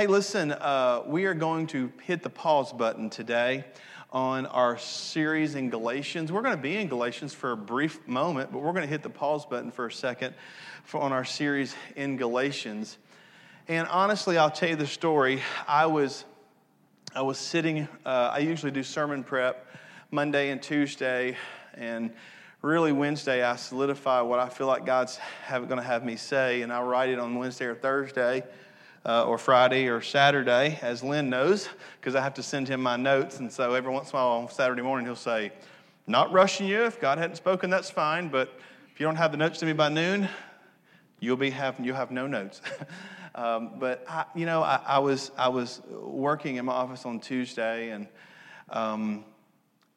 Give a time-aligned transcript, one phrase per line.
[0.00, 3.66] Hey, listen, uh, we are going to hit the pause button today
[4.10, 6.32] on our series in Galatians.
[6.32, 9.02] We're going to be in Galatians for a brief moment, but we're going to hit
[9.02, 10.34] the pause button for a second
[10.84, 12.96] for, on our series in Galatians.
[13.68, 15.42] And honestly, I'll tell you the story.
[15.68, 16.24] I was,
[17.14, 19.66] I was sitting, uh, I usually do sermon prep
[20.10, 21.36] Monday and Tuesday,
[21.74, 22.10] and
[22.62, 25.18] really Wednesday I solidify what I feel like God's
[25.50, 28.44] going to have me say, and I write it on Wednesday or Thursday.
[29.02, 32.96] Uh, or Friday or Saturday, as Lynn knows, because I have to send him my
[32.96, 33.38] notes.
[33.38, 35.52] And so every once in a while on Saturday morning, he'll say,
[36.06, 36.84] Not rushing you.
[36.84, 38.28] If God hadn't spoken, that's fine.
[38.28, 38.52] But
[38.92, 40.28] if you don't have the notes to me by noon,
[41.18, 42.60] you'll be having, you'll have no notes.
[43.34, 47.20] um, but I, you know, I, I, was I was working in my office on
[47.20, 48.06] Tuesday, and
[48.68, 49.24] um,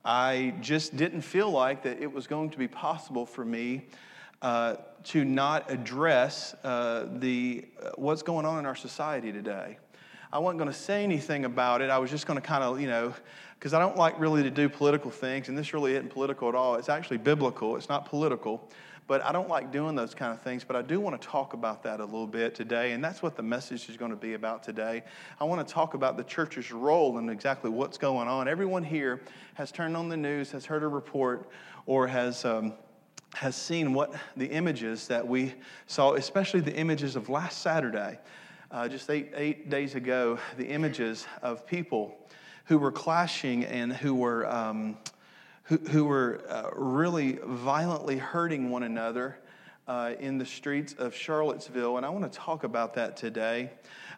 [0.05, 3.85] I just didn't feel like that it was going to be possible for me
[4.43, 4.75] uh,
[5.05, 9.77] to not address uh, the uh, what's going on in our society today.
[10.33, 11.89] I wasn't going to say anything about it.
[11.89, 13.13] I was just going to kind of, you know,
[13.57, 16.55] because I don't like really to do political things, and this really isn't political at
[16.55, 16.75] all.
[16.75, 17.77] It's actually biblical.
[17.77, 18.69] It's not political.
[19.05, 20.63] But I don't like doing those kind of things.
[20.63, 22.94] But I do want to talk about that a little bit today.
[22.94, 25.03] And that's what the message is going to be about today.
[25.39, 28.47] I want to talk about the church's role and exactly what's going on.
[28.47, 29.22] Everyone here
[29.55, 31.50] has turned on the news, has heard a report,
[31.85, 32.44] or has.
[32.44, 32.73] Um,
[33.36, 35.53] has seen what the images that we
[35.88, 38.20] saw, especially the images of last Saturday,
[38.72, 42.17] uh, just eight, eight days ago, the images of people
[42.66, 44.98] who were clashing and who were um,
[45.64, 49.38] who, who were uh, really violently hurting one another
[49.88, 51.97] uh, in the streets of Charlottesville.
[51.97, 53.72] And I want to talk about that today.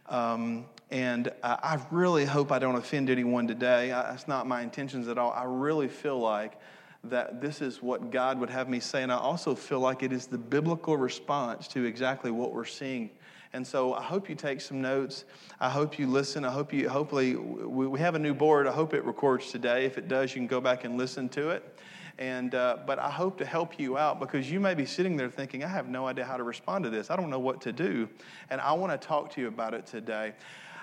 [0.10, 3.92] Um, and I, really hope I don't offend anyone today.
[3.92, 5.32] I, that's not my intentions at all.
[5.32, 6.60] I really feel like
[7.10, 9.04] that this is what God would have me say.
[9.04, 13.10] And I also feel like it is the biblical response to exactly what we're seeing
[13.56, 15.24] and so I hope you take some notes.
[15.62, 16.44] I hope you listen.
[16.44, 18.68] I hope you, hopefully, we have a new board.
[18.68, 19.86] I hope it records today.
[19.86, 21.80] If it does, you can go back and listen to it.
[22.18, 25.30] And, uh, but I hope to help you out because you may be sitting there
[25.30, 27.10] thinking, I have no idea how to respond to this.
[27.10, 28.10] I don't know what to do.
[28.50, 30.34] And I want to talk to you about it today.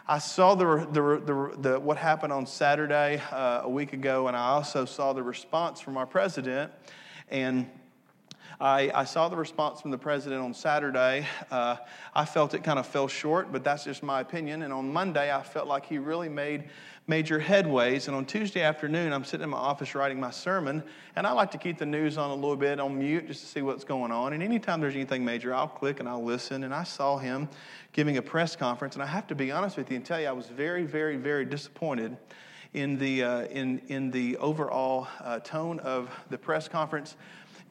[0.06, 4.36] I saw the, the, the, the what happened on Saturday uh, a week ago, and
[4.36, 6.72] I also saw the response from our president.
[7.28, 7.70] And
[8.62, 11.26] I, I saw the response from the president on Saturday.
[11.50, 11.78] Uh,
[12.14, 14.62] I felt it kind of fell short, but that's just my opinion.
[14.62, 16.70] And on Monday, I felt like he really made
[17.08, 18.06] major headways.
[18.06, 20.84] And on Tuesday afternoon, I'm sitting in my office writing my sermon,
[21.16, 23.46] and I like to keep the news on a little bit on mute just to
[23.48, 24.32] see what's going on.
[24.32, 26.62] And anytime there's anything major, I'll click and I'll listen.
[26.62, 27.48] And I saw him
[27.92, 30.28] giving a press conference, and I have to be honest with you and tell you,
[30.28, 32.16] I was very, very, very disappointed
[32.74, 37.16] in the, uh, in, in the overall uh, tone of the press conference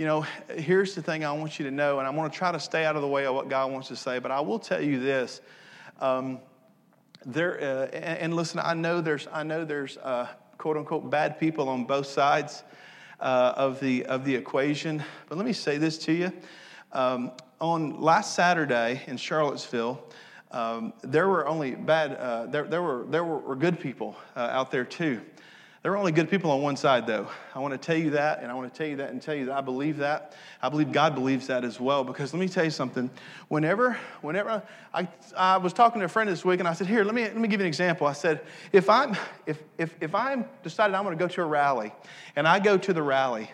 [0.02, 0.26] you know,
[0.58, 2.86] here's the thing I want you to know, and I'm going to try to stay
[2.86, 5.00] out of the way of what God wants to say, but I will tell you
[5.00, 5.42] this.
[6.00, 6.40] Um,
[7.24, 11.70] there, uh, and, listen, I know there's, I know there's uh, quote unquote bad people
[11.70, 12.64] on both sides
[13.20, 16.34] uh, of, the, of the equation, but let me say this to you.
[16.94, 20.04] Um, on last Saturday in Charlottesville,
[20.50, 24.72] um, there were only bad, uh, there, there, were, there were good people uh, out
[24.72, 25.22] there too.
[25.84, 27.28] There are only good people on one side, though.
[27.56, 29.34] I want to tell you that, and I want to tell you that and tell
[29.34, 30.36] you that I believe that.
[30.62, 32.04] I believe God believes that as well.
[32.04, 33.10] Because let me tell you something.
[33.48, 34.62] Whenever, whenever
[34.94, 37.24] I, I was talking to a friend this week, and I said, "Here, let me
[37.24, 38.42] let me give you an example." I said,
[38.72, 41.92] "If I'm if if if I'm decided I'm going to go to a rally,
[42.36, 43.50] and I go to the rally,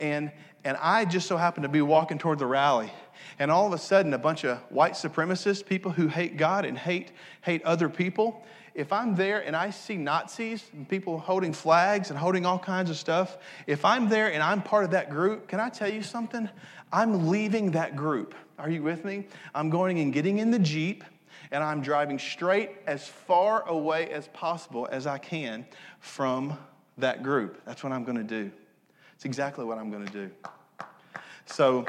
[0.00, 0.32] and
[0.64, 2.92] and I just so happen to be walking toward the rally."
[3.38, 6.76] And all of a sudden, a bunch of white supremacists, people who hate God and
[6.76, 7.12] hate,
[7.42, 8.44] hate other people,
[8.78, 12.90] if I'm there and I see Nazis and people holding flags and holding all kinds
[12.90, 16.00] of stuff, if I'm there and I'm part of that group, can I tell you
[16.00, 16.48] something?
[16.92, 18.36] I'm leaving that group.
[18.56, 19.26] Are you with me?
[19.52, 21.02] I'm going and getting in the Jeep
[21.50, 25.66] and I'm driving straight as far away as possible as I can
[25.98, 26.56] from
[26.98, 27.60] that group.
[27.64, 28.48] That's what I'm going to do.
[29.16, 30.30] It's exactly what I'm going to do.
[31.46, 31.84] So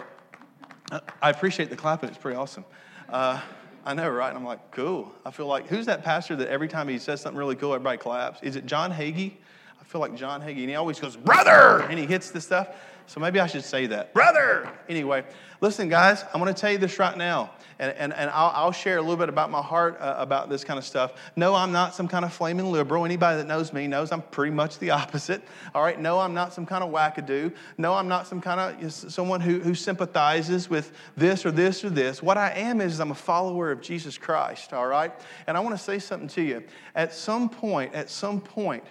[1.22, 2.66] I appreciate the clapping, it's pretty awesome.
[3.10, 3.40] Uh,
[3.86, 4.30] I know, right?
[4.30, 5.12] And I'm like, cool.
[5.26, 7.98] I feel like, who's that pastor that every time he says something really cool, everybody
[7.98, 8.42] claps?
[8.44, 9.34] Is it John Hagee?
[9.80, 10.60] I feel like John Hagee.
[10.60, 11.81] And he always goes, brother!
[11.90, 12.70] And he hits the stuff.
[13.10, 14.14] So maybe I should say that.
[14.14, 14.70] Brother!
[14.88, 15.24] Anyway,
[15.62, 17.50] listen, guys, I'm going to tell you this right now.
[17.80, 20.64] And, and, and I'll, I'll share a little bit about my heart uh, about this
[20.64, 21.14] kind of stuff.
[21.36, 23.06] No, I'm not some kind of flaming liberal.
[23.06, 25.42] Anybody that knows me knows I'm pretty much the opposite.
[25.74, 26.00] All right?
[26.00, 27.52] No, I'm not some kind of wackadoo.
[27.80, 31.90] No, I'm not some kind of someone who, who sympathizes with this or this or
[31.90, 32.22] this.
[32.22, 34.72] What I am is I'm a follower of Jesus Christ.
[34.72, 35.12] All right?
[35.48, 36.64] And I want to say something to you.
[36.94, 38.84] At some point, at some point,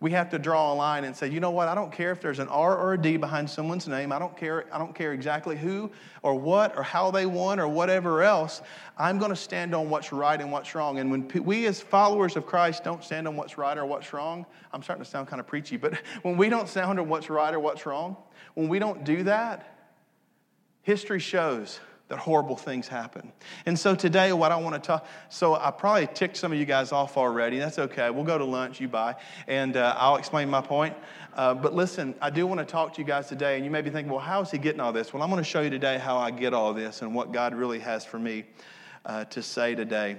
[0.00, 1.68] We have to draw a line and say, you know what?
[1.68, 4.12] I don't care if there's an R or a D behind someone's name.
[4.12, 4.66] I don't care.
[4.72, 5.90] I don't care exactly who
[6.22, 8.60] or what or how they won or whatever else.
[8.98, 10.98] I'm going to stand on what's right and what's wrong.
[10.98, 14.44] And when we, as followers of Christ, don't stand on what's right or what's wrong,
[14.72, 17.54] I'm starting to sound kind of preachy, but when we don't stand on what's right
[17.54, 18.16] or what's wrong,
[18.54, 19.78] when we don't do that,
[20.82, 23.32] history shows that horrible things happen.
[23.64, 26.66] And so today, what I want to talk, so I probably ticked some of you
[26.66, 27.58] guys off already.
[27.58, 28.10] That's okay.
[28.10, 29.16] We'll go to lunch, you buy,
[29.46, 30.94] and uh, I'll explain my point.
[31.34, 33.80] Uh, but listen, I do want to talk to you guys today, and you may
[33.80, 35.12] be thinking, well, how is he getting all this?
[35.12, 37.54] Well, I'm going to show you today how I get all this and what God
[37.54, 38.44] really has for me
[39.06, 40.18] uh, to say today.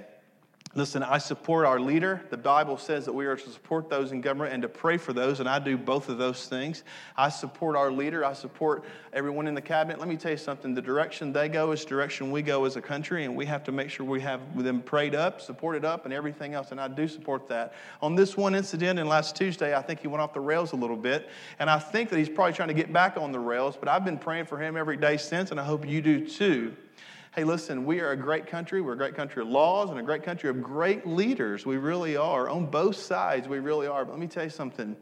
[0.77, 2.21] Listen, I support our leader.
[2.29, 5.13] The Bible says that we are to support those in government and to pray for
[5.13, 6.83] those, and I do both of those things.
[7.15, 8.25] I support our leader.
[8.25, 8.83] I support
[9.13, 9.99] everyone in the cabinet.
[9.99, 12.75] Let me tell you something the direction they go is the direction we go as
[12.75, 16.03] a country, and we have to make sure we have them prayed up, supported up,
[16.03, 17.73] and everything else, and I do support that.
[18.01, 20.75] On this one incident in last Tuesday, I think he went off the rails a
[20.75, 23.77] little bit, and I think that he's probably trying to get back on the rails,
[23.77, 26.75] but I've been praying for him every day since, and I hope you do too.
[27.35, 28.79] Hey, listen, we are a great country.
[28.79, 31.65] We're a great country of laws and a great country of great leaders.
[31.65, 32.47] We really are.
[32.47, 34.05] On both sides, we really are.
[34.05, 34.95] But let me tell you something.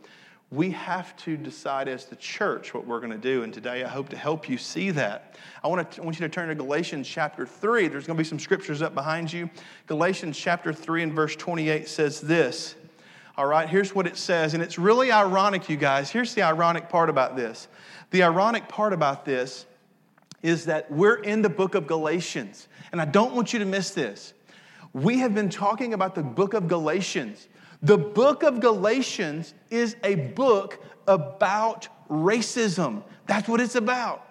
[0.50, 3.44] We have to decide as the church what we're going to do.
[3.44, 5.35] And today I hope to help you see that.
[5.63, 7.88] I want, to, I want you to turn to Galatians chapter 3.
[7.88, 9.47] There's going to be some scriptures up behind you.
[9.85, 12.74] Galatians chapter 3 and verse 28 says this.
[13.38, 14.56] All right, here's what it says.
[14.56, 16.09] And it's really ironic, you guys.
[16.09, 17.68] Here's the ironic part about this.
[18.09, 19.68] The ironic part about this
[20.44, 22.68] is that we're in the book of Galatians.
[22.92, 24.34] And I don't want you to miss this.
[24.92, 27.48] We have been talking about the book of Galatians.
[27.81, 33.04] The book of Galatians is a book about racism.
[33.25, 34.28] That's what it's about.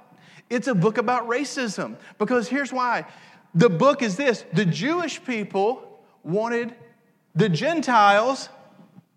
[0.49, 1.97] It's a book about racism.
[2.19, 3.07] Because here's why
[3.55, 6.75] the book is this the Jewish people wanted
[7.35, 8.49] the Gentiles,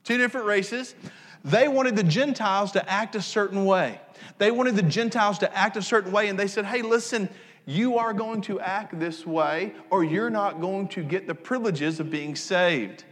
[0.04, 0.96] two different races,
[1.44, 4.00] they wanted the Gentiles to act a certain way.
[4.38, 7.30] They wanted the Gentiles to act a certain way, and they said, hey, listen,
[7.66, 12.00] you are going to act this way, or you're not going to get the privileges
[12.00, 13.04] of being saved.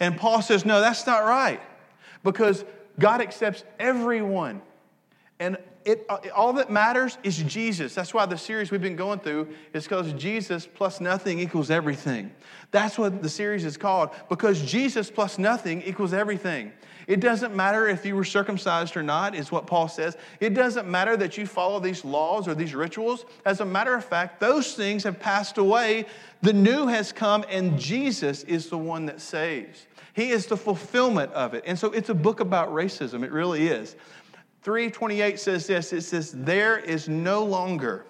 [0.00, 1.60] And Paul says, no, that's not right,
[2.24, 2.64] because
[2.98, 4.62] God accepts everyone.
[5.38, 7.94] And it, uh, all that matters is Jesus.
[7.94, 12.32] That's why the series we've been going through is because Jesus plus nothing equals everything.
[12.72, 16.72] That's what the series is called, because Jesus plus nothing equals everything.
[17.06, 20.16] It doesn't matter if you were circumcised or not, is what Paul says.
[20.40, 23.24] It doesn't matter that you follow these laws or these rituals.
[23.44, 26.06] As a matter of fact, those things have passed away.
[26.42, 29.86] The new has come, and Jesus is the one that saves.
[30.14, 31.62] He is the fulfillment of it.
[31.66, 33.22] And so it's a book about racism.
[33.22, 33.94] It really is.
[34.62, 38.04] 328 says this it says, There is no longer,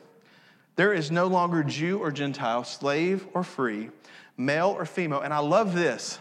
[0.76, 3.90] there is no longer Jew or Gentile, slave or free,
[4.38, 5.20] male or female.
[5.20, 6.18] And I love this.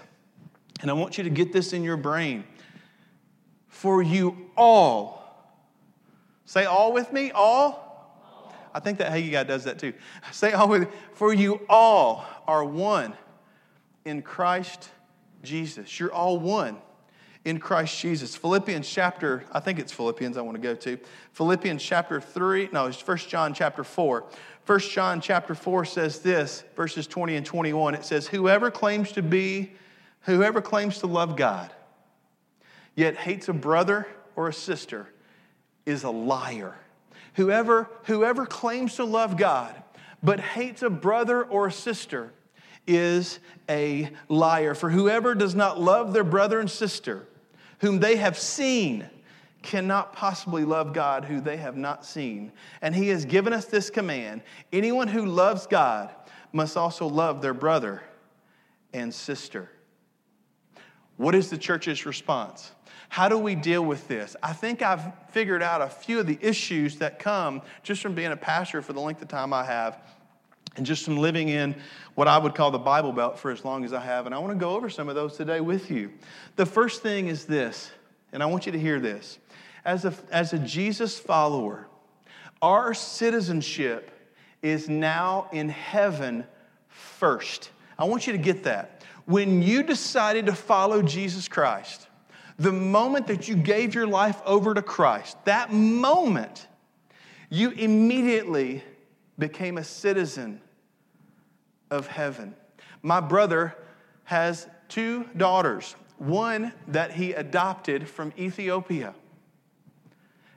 [0.82, 2.44] And I want you to get this in your brain
[3.76, 5.22] for you all.
[6.46, 8.54] Say all with me, all.
[8.74, 9.94] I think that Hagee guy does that too.
[10.32, 10.88] Say all with me.
[11.14, 13.14] For you all are one
[14.06, 14.90] in Christ
[15.44, 16.00] Jesus.
[16.00, 16.78] You're all one
[17.44, 18.34] in Christ Jesus.
[18.36, 20.98] Philippians chapter, I think it's Philippians I want to go to.
[21.34, 24.24] Philippians chapter 3, no, it's 1 John chapter 4.
[24.66, 27.94] 1 John chapter 4 says this, verses 20 and 21.
[27.94, 29.74] It says, Whoever claims to be,
[30.22, 31.72] whoever claims to love God,
[32.96, 35.08] yet hates a brother or a sister
[35.86, 36.76] is a liar.
[37.36, 39.76] Whoever, whoever claims to love God
[40.24, 42.34] but hates a brother or a sister
[42.88, 43.40] is
[43.70, 44.74] a liar.
[44.74, 47.28] For whoever does not love their brother and sister,
[47.80, 49.10] whom they have seen,
[49.62, 52.52] cannot possibly love God who they have not seen.
[52.82, 56.12] And He has given us this command anyone who loves God
[56.54, 58.04] must also love their brother
[58.94, 59.70] and sister.
[61.18, 62.72] What is the church's response?
[63.16, 64.36] How do we deal with this?
[64.44, 68.34] I think I've figured out a few of the issues that come just from being
[68.34, 69.98] a pastor for the length of time I have
[70.76, 71.78] and just from living in
[72.16, 74.26] what I would call the Bible Belt for as long as I have.
[74.26, 76.12] And I want to go over some of those today with you.
[76.58, 77.90] The first thing is this,
[78.34, 79.40] and I want you to hear this.
[79.86, 81.88] As a, as a Jesus follower,
[82.62, 84.12] our citizenship
[84.62, 86.46] is now in heaven
[86.90, 87.70] first.
[87.98, 89.06] I want you to get that.
[89.24, 92.10] When you decided to follow Jesus Christ,
[92.58, 96.68] the moment that you gave your life over to Christ, that moment,
[97.50, 98.84] you immediately
[99.38, 100.62] became a citizen
[101.92, 102.56] of heaven.
[103.02, 103.76] My brother
[104.24, 109.14] has two daughters, one that he adopted from Ethiopia.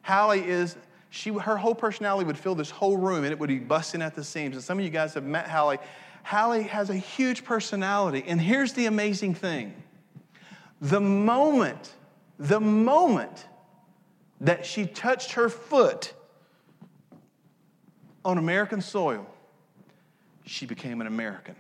[0.03, 0.77] Hallie is,
[1.11, 4.15] she, her whole personality would fill this whole room and it would be busting at
[4.15, 4.57] the seams.
[4.57, 5.79] And some of you guys have met Hallie.
[6.23, 8.25] Hallie has a huge personality.
[8.27, 9.75] And here's the amazing thing
[10.81, 11.95] the moment
[12.39, 13.47] the moment
[14.41, 16.13] that she touched her foot
[18.25, 19.27] on American soil,
[20.45, 21.57] she became an American.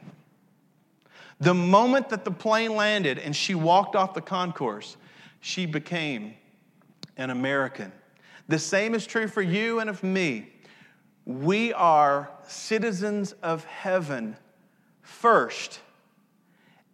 [1.41, 4.97] The moment that the plane landed and she walked off the concourse,
[5.41, 6.35] she became
[7.17, 7.93] an American.
[8.49, 10.53] The same is true for you and of me.
[11.27, 14.37] We are citizens of heaven
[15.03, 15.81] first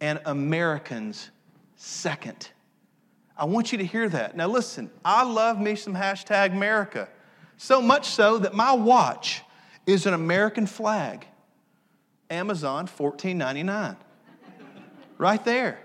[0.01, 1.31] and Americans
[1.85, 2.49] second.
[3.37, 4.37] I want you to hear that.
[4.37, 7.09] Now, listen, I love me some hashtag America.
[7.57, 9.43] So much so that my watch
[9.87, 11.27] is an American flag.
[12.31, 13.97] Amazon, $14.99.
[15.19, 15.79] right there.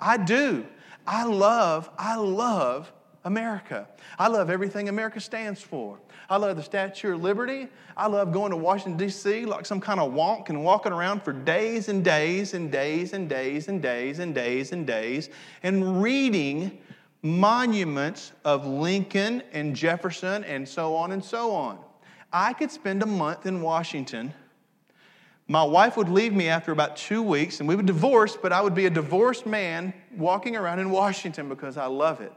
[0.00, 0.66] I do.
[1.06, 2.92] I love, I love
[3.26, 3.88] America.
[4.20, 5.98] I love everything America stands for.
[6.30, 7.66] I love the Statue of Liberty.
[7.96, 9.44] I love going to Washington, D.C.
[9.44, 13.28] like some kind of wonk and walking around for days and days and days and
[13.28, 15.28] days and days and days and days
[15.64, 16.78] and reading
[17.22, 21.80] monuments of Lincoln and Jefferson and so on and so on.
[22.32, 24.32] I could spend a month in Washington.
[25.48, 28.60] My wife would leave me after about two weeks and we would divorce, but I
[28.60, 32.32] would be a divorced man walking around in Washington because I love it.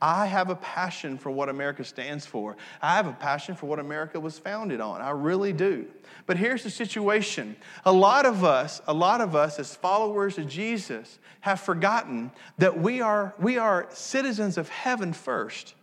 [0.00, 2.56] I have a passion for what America stands for.
[2.80, 5.00] I have a passion for what America was founded on.
[5.00, 5.86] I really do.
[6.26, 7.56] But here's the situation.
[7.84, 12.78] A lot of us, a lot of us as followers of Jesus have forgotten that
[12.78, 15.74] we are, we are citizens of heaven first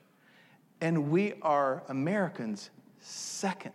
[0.79, 2.69] and we are Americans
[2.99, 3.73] second.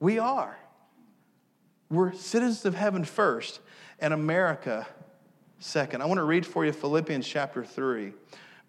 [0.00, 0.56] We are.
[1.90, 3.60] We're citizens of heaven first
[3.98, 4.86] and America
[5.58, 6.02] second.
[6.02, 8.12] I want to read for you Philippians chapter 3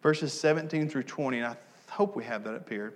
[0.06, 1.40] verses 17 through 20.
[1.40, 1.58] And I
[1.90, 2.94] hope we have that up here.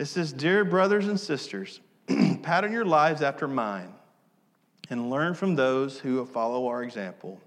[0.00, 1.78] It says, Dear brothers and sisters,
[2.42, 3.94] pattern your lives after mine
[4.90, 7.40] and learn from those who follow our example.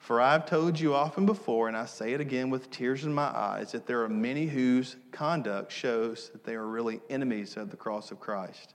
[0.00, 3.28] For I've told you often before, and I say it again with tears in my
[3.28, 7.76] eyes, that there are many whose conduct shows that they are really enemies of the
[7.76, 8.74] cross of Christ.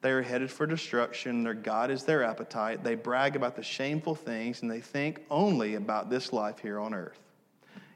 [0.00, 1.44] They are headed for destruction.
[1.44, 2.82] Their God is their appetite.
[2.82, 6.92] They brag about the shameful things, and they think only about this life here on
[6.92, 7.20] earth.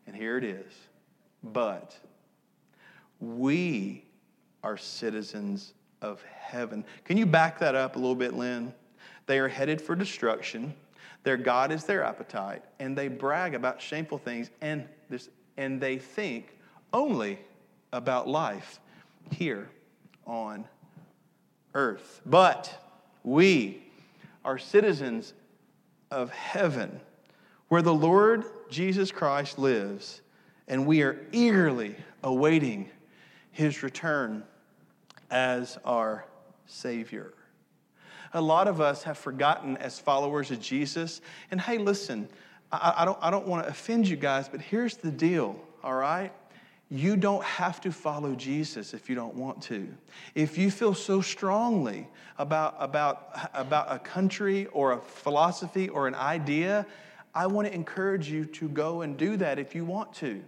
[0.07, 0.73] And here it is.
[1.53, 1.97] But
[3.21, 4.05] we
[4.63, 6.85] are citizens of heaven.
[7.05, 8.73] Can you back that up a little bit, Lynn?
[9.27, 10.75] They are headed for destruction.
[11.23, 15.97] Their God is their appetite, and they brag about shameful things, and, this, and they
[15.99, 16.59] think
[16.93, 17.39] only
[17.93, 18.81] about life
[19.31, 19.71] here
[20.27, 20.67] on
[21.75, 22.21] earth.
[22.27, 22.83] But
[23.23, 23.83] we
[24.45, 25.33] are citizens
[26.11, 27.01] of heaven,
[27.69, 30.21] where the Lord Jesus Christ lives,
[30.69, 32.91] and we are eagerly awaiting
[33.51, 34.43] his return
[35.31, 36.25] as our
[36.67, 37.35] Savior.
[38.33, 41.21] A lot of us have forgotten as followers of Jesus.
[41.51, 42.29] And hey, listen,
[42.73, 45.95] I, I don't, I don't want to offend you guys, but here's the deal, all
[45.95, 46.33] right?
[46.91, 49.89] You don't have to follow Jesus if you don't want to.
[50.35, 56.15] If you feel so strongly about, about, about a country or a philosophy or an
[56.15, 56.87] idea,
[57.35, 60.43] I want to encourage you to go and do that if you want to.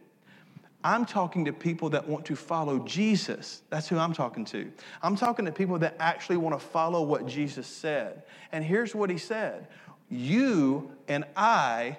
[0.87, 3.63] I'm talking to people that want to follow Jesus.
[3.71, 4.71] That's who I'm talking to.
[5.03, 8.23] I'm talking to people that actually want to follow what Jesus said.
[8.53, 9.67] And here's what he said
[10.11, 11.99] You and I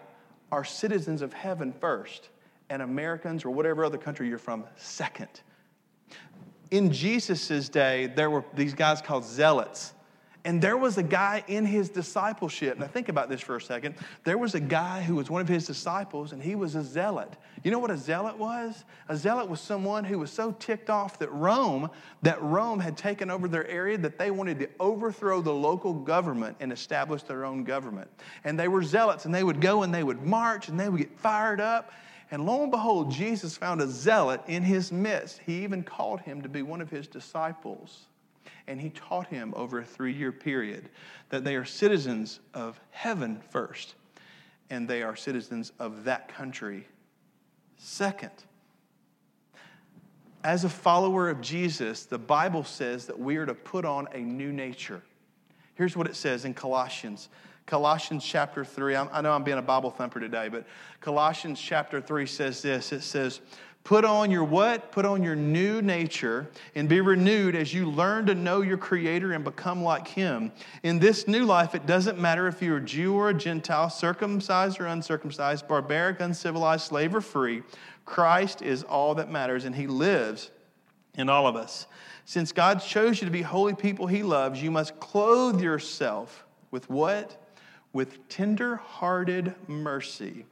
[0.54, 2.30] are citizens of heaven first,
[2.70, 5.42] and Americans or whatever other country you're from second.
[6.72, 9.94] In Jesus' day, there were these guys called zealots.
[10.48, 12.80] And there was a guy in his discipleship.
[12.80, 13.96] Now, think about this for a second.
[14.24, 17.36] There was a guy who was one of his disciples, and he was a zealot.
[17.66, 18.86] You know what a zealot was?
[19.10, 21.90] A zealot was someone who was so ticked off that Rome,
[22.22, 26.56] that Rome had taken over their area, that they wanted to overthrow the local government
[26.62, 28.10] and establish their own government.
[28.46, 31.00] And they were zealots, and they would go and they would march, and they would
[31.00, 31.92] get fired up.
[32.32, 35.42] And lo and behold, Jesus found a zealot in his midst.
[35.46, 38.06] He even called him to be one of his disciples
[38.68, 40.90] and he taught him over a three year period
[41.30, 43.96] that they are citizens of heaven first,
[44.70, 46.86] and they are citizens of that country
[47.78, 48.32] second.
[50.44, 54.20] As a follower of Jesus, the Bible says that we are to put on a
[54.20, 55.02] new nature.
[55.76, 57.30] Here's what it says in Colossians.
[57.66, 58.96] Colossians chapter 3.
[58.96, 60.66] i know I'm being a Bible thumper today, but
[61.02, 63.42] Colossians chapter 3 says this it says,
[63.88, 64.92] Put on your what?
[64.92, 69.32] Put on your new nature and be renewed as you learn to know your Creator
[69.32, 70.52] and become like Him.
[70.84, 74.82] In this new life, it doesn't matter if you're a Jew or a Gentile, circumcised
[74.82, 77.64] or uncircumcised, barbaric, uncivilized, slave or free.
[78.04, 80.52] Christ is all that matters, and He lives
[81.18, 81.88] in all of us.
[82.26, 86.90] Since God chose you to be holy people He loves, you must clothe yourself with
[86.90, 87.42] what?
[87.94, 90.44] With tender hearted mercy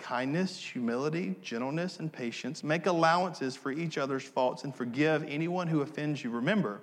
[0.00, 2.64] kindness, humility, gentleness, and patience.
[2.64, 6.30] Make allowances for each other's faults and forgive anyone who offends you.
[6.30, 6.80] Remember,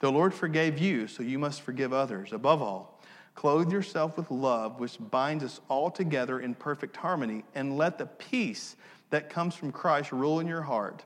[0.00, 2.32] the Lord forgave you, so you must forgive others.
[2.32, 3.00] Above all,
[3.34, 8.06] clothe yourself with love, which binds us all together in perfect harmony, and let the
[8.06, 8.76] peace
[9.10, 11.04] that comes from Christ rule in your heart.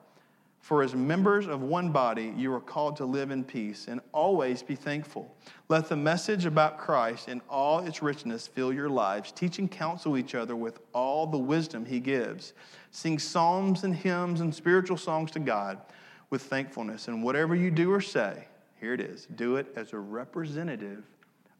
[0.66, 4.64] For as members of one body, you are called to live in peace and always
[4.64, 5.32] be thankful.
[5.68, 10.18] Let the message about Christ in all its richness fill your lives, teach and counsel
[10.18, 12.52] each other with all the wisdom he gives.
[12.90, 15.78] Sing psalms and hymns and spiritual songs to God
[16.30, 17.06] with thankfulness.
[17.06, 18.48] And whatever you do or say,
[18.80, 21.04] here it is do it as a representative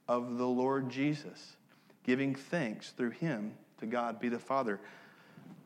[0.08, 1.54] of the Lord Jesus,
[2.02, 4.80] giving thanks through him to God be the Father.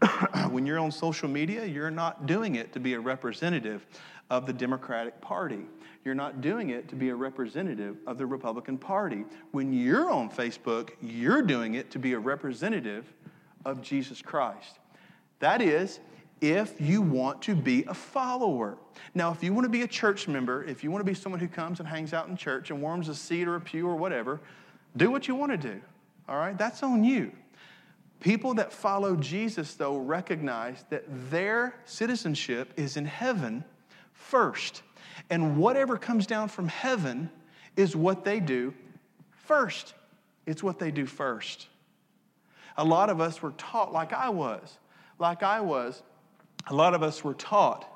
[0.51, 3.87] when you're on social media, you're not doing it to be a representative
[4.31, 5.67] of the Democratic Party.
[6.05, 9.25] You're not doing it to be a representative of the Republican Party.
[9.53, 13.13] When you're on Facebook, you're doing it to be a representative
[13.67, 14.79] of Jesus Christ.
[15.41, 16.01] That is,
[16.41, 18.79] if you want to be a follower.
[19.15, 21.41] Now, if you want to be a church member, if you want to be someone
[21.41, 23.97] who comes and hangs out in church and warms a seat or a pew or
[23.97, 24.41] whatever,
[24.97, 25.81] do what you want to do.
[26.29, 26.57] All right?
[26.57, 27.33] That's on you.
[28.21, 33.65] People that follow Jesus, though, recognize that their citizenship is in heaven
[34.13, 34.83] first.
[35.31, 37.31] And whatever comes down from heaven
[37.77, 38.75] is what they do
[39.31, 39.95] first.
[40.47, 41.69] It's what they do first.
[42.77, 44.79] A lot of us were taught, like I was,
[45.19, 46.03] like I was,
[46.67, 47.87] a lot of us were taught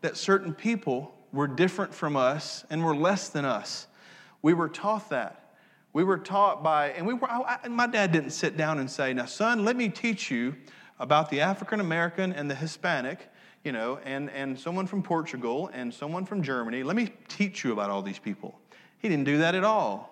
[0.00, 3.86] that certain people were different from us and were less than us.
[4.40, 5.43] We were taught that.
[5.94, 9.14] We were taught by, and we were, I, my dad didn't sit down and say,
[9.14, 10.56] now, son, let me teach you
[10.98, 13.30] about the African American and the Hispanic,
[13.62, 16.82] you know, and, and someone from Portugal and someone from Germany.
[16.82, 18.58] Let me teach you about all these people.
[18.98, 20.10] He didn't do that at all.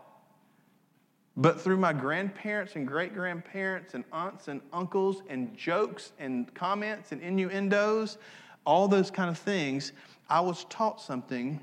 [1.37, 7.11] But through my grandparents and great grandparents and aunts and uncles and jokes and comments
[7.11, 8.19] and innuendos,
[8.65, 9.93] all those kind of things,
[10.29, 11.59] I was taught something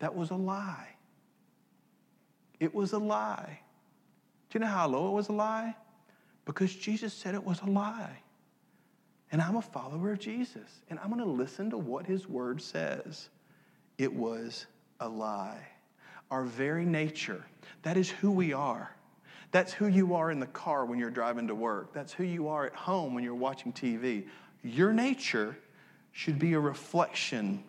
[0.00, 0.88] that was a lie.
[2.60, 3.60] It was a lie.
[4.50, 5.76] Do you know how I know it was a lie?
[6.44, 8.18] Because Jesus said it was a lie.
[9.30, 12.62] And I'm a follower of Jesus, and I'm going to listen to what his word
[12.62, 13.28] says.
[13.98, 14.66] It was
[15.00, 15.60] a lie.
[16.30, 17.44] Our very nature,
[17.82, 18.94] that is who we are.
[19.50, 21.92] That's who you are in the car when you're driving to work.
[21.92, 24.26] That's who you are at home when you're watching TV.
[24.62, 25.58] Your nature
[26.12, 27.64] should be a reflection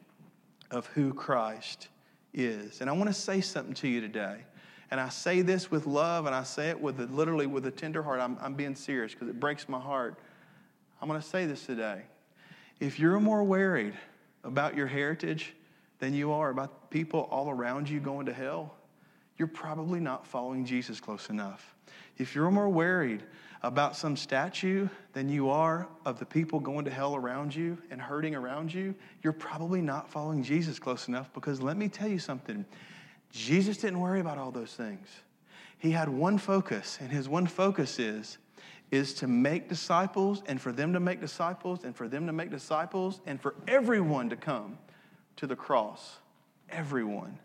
[0.72, 1.88] of who Christ
[2.34, 2.82] is.
[2.82, 4.38] And I want to say something to you today.
[4.92, 7.72] And I say this with love and I say it with a, literally with a
[7.72, 8.20] tender heart.
[8.20, 10.16] I'm, I'm being serious because it breaks my heart.
[11.02, 12.02] I'm going to say this today.
[12.80, 13.94] If you're more worried
[14.44, 15.54] about your heritage
[16.00, 18.74] than you are about people all around you going to hell,
[19.38, 21.76] you're probably not following Jesus close enough.
[22.18, 23.24] If you're more worried
[23.64, 28.02] about some statue than you are of the people going to hell around you and
[28.02, 32.20] hurting around you, you're probably not following Jesus close enough because let me tell you
[32.20, 32.66] something.
[33.32, 35.08] Jesus didn't worry about all those things.
[35.78, 38.38] He had one focus, and his one focus is,
[38.92, 42.50] is to make disciples, and for them to make disciples, and for them to make
[42.50, 44.78] disciples, and for everyone to come
[45.38, 46.18] to the cross.
[46.70, 47.38] Everyone.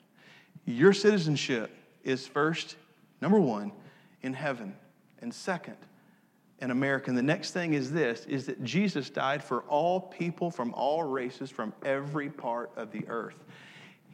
[0.65, 1.71] Your citizenship
[2.03, 2.77] is first,
[3.21, 3.73] number one,
[4.23, 4.75] in heaven,
[5.21, 5.77] and second,
[6.61, 7.11] in America.
[7.11, 11.03] And the next thing is this is that Jesus died for all people from all
[11.03, 13.45] races from every part of the earth.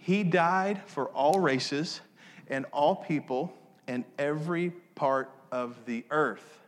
[0.02, 2.00] He died for all races
[2.48, 3.52] and all people
[3.86, 6.58] and every part of the earth.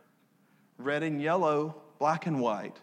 [0.77, 2.77] Red and yellow, black and white,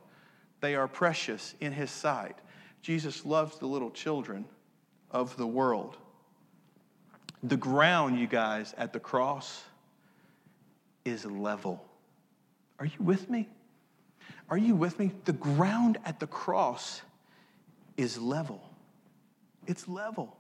[0.60, 2.36] they are precious in His sight.
[2.82, 4.46] Jesus loves the little children
[5.12, 5.98] of the world.
[7.44, 9.64] The ground, you guys, at the cross
[11.06, 11.86] is level.
[12.80, 13.48] Are you with me?
[14.50, 15.12] Are you with me?
[15.26, 17.02] The ground at the cross
[17.98, 18.64] is level.
[19.68, 20.39] It's level.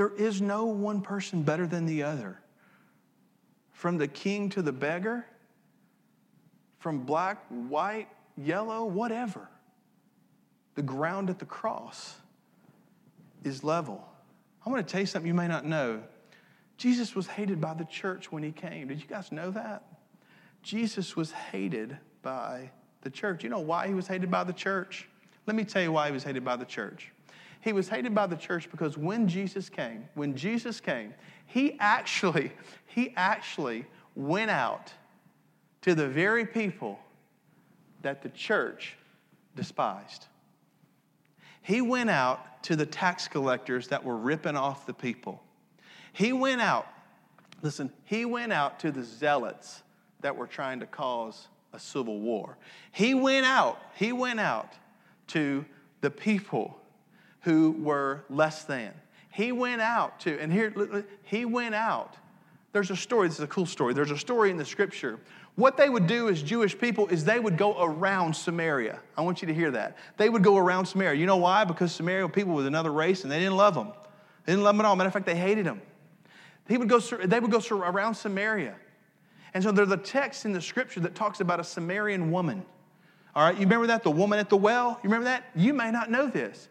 [0.00, 2.40] There is no one person better than the other.
[3.72, 5.26] From the king to the beggar,
[6.78, 9.46] from black, white, yellow, whatever.
[10.74, 12.16] The ground at the cross
[13.44, 14.02] is level.
[14.64, 16.02] I want to tell you something you may not know.
[16.78, 18.88] Jesus was hated by the church when he came.
[18.88, 19.84] Did you guys know that?
[20.62, 22.70] Jesus was hated by
[23.02, 23.44] the church.
[23.44, 25.10] You know why he was hated by the church?
[25.46, 27.12] Let me tell you why he was hated by the church.
[27.60, 31.14] He was hated by the church because when Jesus came, when Jesus came,
[31.46, 32.52] he actually,
[32.86, 34.92] he actually went out
[35.82, 36.98] to the very people
[38.02, 38.96] that the church
[39.56, 40.26] despised.
[41.62, 45.42] He went out to the tax collectors that were ripping off the people.
[46.12, 46.86] He went out,
[47.62, 49.82] listen, he went out to the zealots
[50.20, 52.56] that were trying to cause a civil war.
[52.92, 54.72] He went out, he went out
[55.28, 55.64] to
[56.00, 56.79] the people
[57.42, 58.92] who were less than.
[59.30, 62.16] He went out to, and here, he went out.
[62.72, 63.94] There's a story, this is a cool story.
[63.94, 65.18] There's a story in the scripture.
[65.56, 69.00] What they would do as Jewish people is they would go around Samaria.
[69.16, 69.98] I want you to hear that.
[70.16, 71.18] They would go around Samaria.
[71.18, 71.64] You know why?
[71.64, 73.92] Because Samaria were people with another race and they didn't love them.
[74.46, 74.96] They didn't love them at all.
[74.96, 75.82] Matter of fact, they hated them.
[76.68, 78.76] He would go, they would go around Samaria.
[79.52, 82.64] And so there's a text in the scripture that talks about a Samaritan woman.
[83.34, 84.02] All right, you remember that?
[84.02, 84.98] The woman at the well?
[85.02, 85.44] You remember that?
[85.54, 86.68] You may not know this.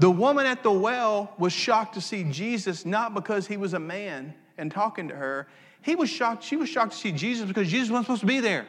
[0.00, 3.78] The woman at the well was shocked to see Jesus not because he was a
[3.78, 5.46] man and talking to her.
[5.82, 8.40] He was shocked, she was shocked to see Jesus because Jesus wasn't supposed to be
[8.40, 8.66] there.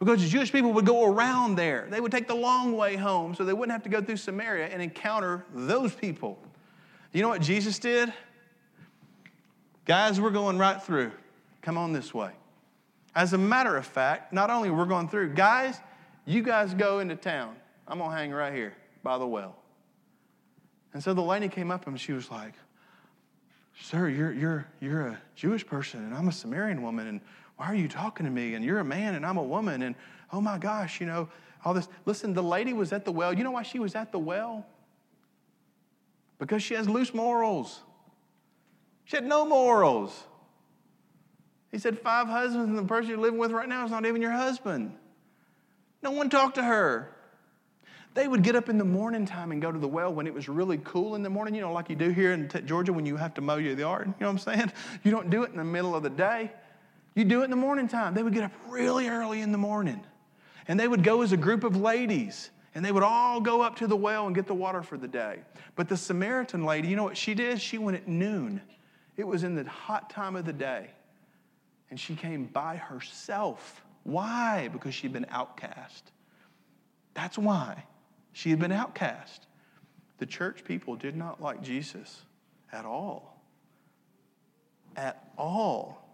[0.00, 1.86] Because the Jewish people would go around there.
[1.88, 4.66] They would take the long way home so they wouldn't have to go through Samaria
[4.66, 6.40] and encounter those people.
[7.12, 8.12] You know what Jesus did?
[9.84, 11.12] Guys, we're going right through.
[11.62, 12.32] Come on this way.
[13.14, 15.78] As a matter of fact, not only we're going through, guys,
[16.26, 17.54] you guys go into town.
[17.86, 19.54] I'm going to hang right here by the well.
[20.98, 22.54] And so the lady came up and she was like,
[23.80, 27.20] Sir, you're, you're, you're a Jewish person and I'm a Samaritan woman, and
[27.56, 28.54] why are you talking to me?
[28.54, 29.94] And you're a man and I'm a woman, and
[30.32, 31.28] oh my gosh, you know,
[31.64, 31.88] all this.
[32.04, 33.32] Listen, the lady was at the well.
[33.32, 34.66] You know why she was at the well?
[36.40, 37.78] Because she has loose morals.
[39.04, 40.24] She had no morals.
[41.70, 44.20] He said, Five husbands, and the person you're living with right now is not even
[44.20, 44.96] your husband.
[46.02, 47.14] No one talked to her.
[48.18, 50.34] They would get up in the morning time and go to the well when it
[50.34, 53.06] was really cool in the morning, you know, like you do here in Georgia when
[53.06, 54.08] you have to mow your yard.
[54.08, 54.72] You know what I'm saying?
[55.04, 56.50] You don't do it in the middle of the day.
[57.14, 58.14] You do it in the morning time.
[58.14, 60.04] They would get up really early in the morning.
[60.66, 62.50] And they would go as a group of ladies.
[62.74, 65.06] And they would all go up to the well and get the water for the
[65.06, 65.38] day.
[65.76, 67.60] But the Samaritan lady, you know what she did?
[67.60, 68.60] She went at noon.
[69.16, 70.90] It was in the hot time of the day.
[71.88, 73.84] And she came by herself.
[74.02, 74.70] Why?
[74.72, 76.10] Because she'd been outcast.
[77.14, 77.84] That's why.
[78.38, 79.48] She had been outcast.
[80.18, 82.22] The church people did not like Jesus
[82.70, 83.42] at all.
[84.94, 86.08] At all.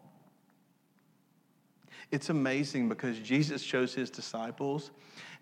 [2.10, 4.90] It's amazing because Jesus chose his disciples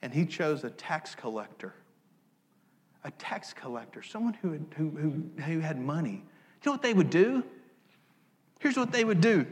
[0.02, 1.72] and he chose a tax collector.
[3.04, 6.24] A tax collector, someone who had, who, who, who had money.
[6.64, 7.44] You know what they would do?
[8.58, 9.46] Here's what they would do.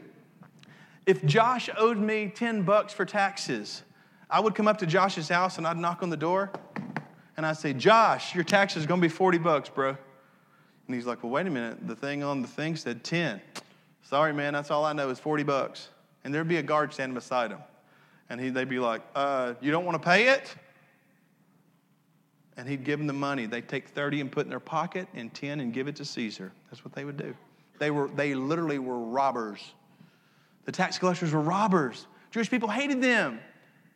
[1.07, 3.85] If Josh owed me 10 bucks for taxes,
[4.29, 6.51] I would come up to Josh's house and I'd knock on the door
[7.37, 9.97] and I say, Josh, your tax is going to be 40 bucks, bro.
[10.87, 11.87] And he's like, well, wait a minute.
[11.87, 13.41] The thing on the thing said 10.
[14.03, 15.89] Sorry, man, that's all I know is 40 bucks.
[16.25, 17.61] And there'd be a guard standing beside him.
[18.29, 20.55] And he, they'd be like, uh, you don't want to pay it?
[22.57, 23.47] And he'd give them the money.
[23.47, 26.53] They'd take 30 and put in their pocket and 10 and give it to Caesar.
[26.71, 27.35] That's what they would do.
[27.79, 29.75] They, were, they literally were robbers.
[30.65, 32.07] The tax collectors were robbers.
[32.31, 33.41] Jewish people hated them.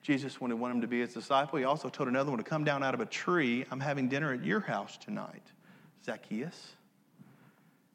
[0.04, 1.58] Jesus wanted one of them to be his disciple.
[1.58, 3.64] He also told another one to come down out of a tree.
[3.70, 5.42] I'm having dinner at your house tonight.
[6.04, 6.74] Zacchaeus.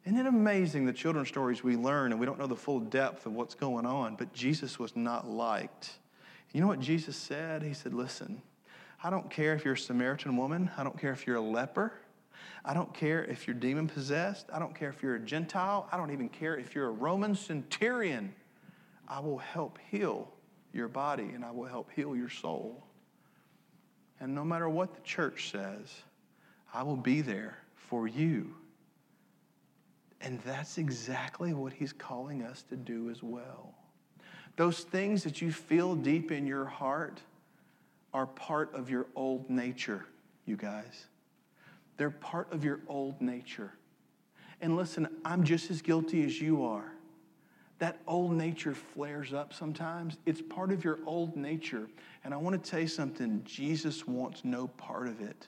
[0.06, 3.28] Isn't it amazing the children's stories we learn and we don't know the full depth
[3.28, 4.16] of what's going on?
[4.16, 5.92] But Jesus was not liked.
[6.52, 7.62] You know what Jesus said?
[7.62, 8.42] He said, Listen,
[9.04, 11.94] I don't care if you're a Samaritan woman, I don't care if you're a leper.
[12.66, 14.48] I don't care if you're demon possessed.
[14.52, 15.88] I don't care if you're a Gentile.
[15.92, 18.34] I don't even care if you're a Roman centurion.
[19.08, 20.34] I will help heal
[20.74, 22.84] your body and I will help heal your soul.
[24.20, 26.02] And no matter what the church says,
[26.74, 28.54] I will be there for you.
[30.22, 33.74] And that's exactly what he's calling us to do as well.
[34.58, 37.22] Those things that you feel deep in your heart
[38.14, 40.06] are part of your old nature,
[40.46, 41.06] you guys.
[41.96, 43.74] They're part of your old nature.
[44.62, 46.92] And listen, I'm just as guilty as you are
[47.80, 50.18] that old nature flares up sometimes.
[50.26, 51.88] It's part of your old nature.
[52.24, 55.48] And I want to tell you something Jesus wants no part of it.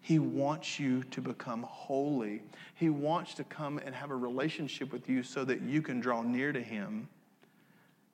[0.00, 2.42] He wants you to become holy.
[2.74, 6.22] He wants to come and have a relationship with you so that you can draw
[6.22, 7.08] near to Him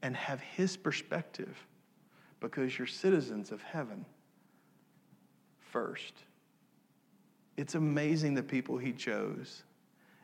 [0.02, 1.56] and have His perspective
[2.40, 4.04] because you're citizens of heaven
[5.70, 6.14] first.
[7.56, 9.62] It's amazing the people He chose.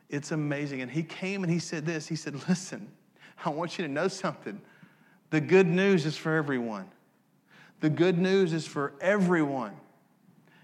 [0.09, 0.81] It's amazing.
[0.81, 2.91] And He came and He said this He said, Listen,
[3.43, 4.61] I want you to know something.
[5.29, 6.85] The good news is for everyone.
[7.81, 9.73] The good news is for everyone.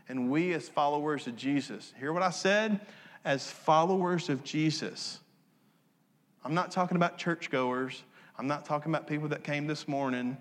[0.07, 2.79] And we, as followers of Jesus, hear what I said?
[3.23, 5.19] As followers of Jesus,
[6.43, 8.03] I'm not talking about churchgoers.
[8.37, 10.37] I'm not talking about people that came this morning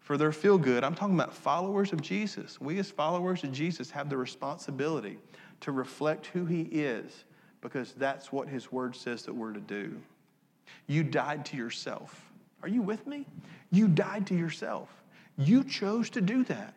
[0.00, 0.84] for their feel good.
[0.84, 2.60] I'm talking about followers of Jesus.
[2.60, 5.18] We, as followers of Jesus, have the responsibility
[5.60, 7.24] to reflect who He is
[7.60, 10.00] because that's what His Word says that we're to do.
[10.86, 12.30] You died to yourself.
[12.62, 13.26] Are you with me?
[13.70, 14.88] You died to yourself.
[15.36, 16.74] You chose to do that.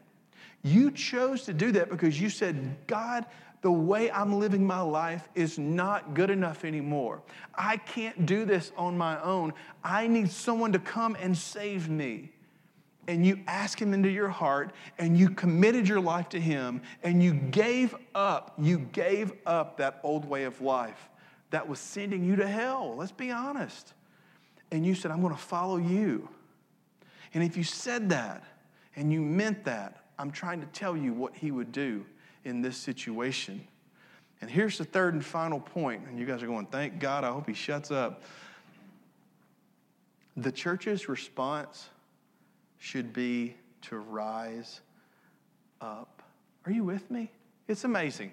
[0.64, 3.26] You chose to do that because you said, God,
[3.62, 7.22] the way I'm living my life is not good enough anymore.
[7.56, 9.54] I can't do this on my own.
[9.84, 12.32] I need someone to come and save me.
[13.08, 17.24] And you ask him into your heart and you committed your life to him and
[17.24, 21.10] you gave up, you gave up that old way of life
[21.50, 22.96] that was sending you to hell.
[22.98, 23.94] Let's be honest.
[24.72, 26.28] And you said, I'm going to follow you.
[27.34, 28.44] And if you said that
[28.96, 32.06] and you meant that, I'm trying to tell you what he would do
[32.44, 33.66] in this situation.
[34.42, 37.32] And here's the third and final point, and you guys are going, thank God, I
[37.32, 38.24] hope he shuts up.
[40.36, 41.90] The church's response
[42.78, 44.82] should be to rise
[45.82, 46.22] up.
[46.66, 47.32] Are you with me?
[47.68, 48.32] It's amazing.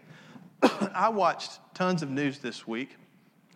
[0.94, 2.96] I watched tons of news this week.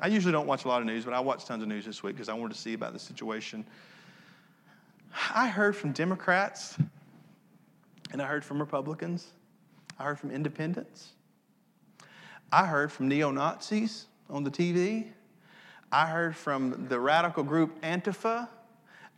[0.00, 2.02] I usually don't watch a lot of news, but I watched tons of news this
[2.02, 3.66] week because I wanted to see about the situation.
[5.34, 6.76] I heard from Democrats
[8.12, 9.32] and I heard from Republicans.
[9.98, 11.12] I heard from independents.
[12.52, 15.08] I heard from neo Nazis on the TV.
[15.90, 18.48] I heard from the radical group Antifa.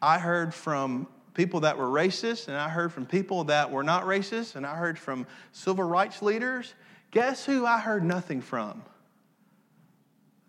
[0.01, 4.05] I heard from people that were racist, and I heard from people that were not
[4.05, 6.75] racist, and I heard from civil rights leaders.
[7.11, 8.83] Guess who I heard nothing from?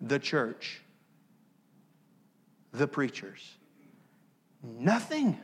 [0.01, 0.81] The church,
[2.73, 3.55] the preachers.
[4.63, 5.39] Nothing.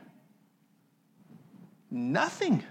[1.90, 2.62] Nothing.